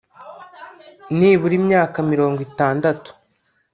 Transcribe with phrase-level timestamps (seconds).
[1.17, 3.09] nibura imyaka mirongo itandatu